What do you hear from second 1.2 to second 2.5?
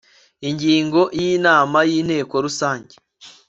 inama y inteko